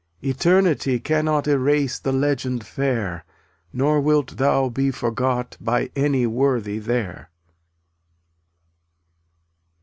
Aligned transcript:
Eternity 0.23 0.99
cannot 0.99 1.47
Erase 1.47 1.99
the 1.99 2.11
legend 2.11 2.65
fair, 2.65 3.23
Nor 3.71 4.01
wilt 4.01 4.37
thou 4.37 4.67
be 4.67 4.89
forgot 4.89 5.57
By 5.61 5.91
any 5.95 6.25
worthy 6.25 6.79
there. 6.79 7.29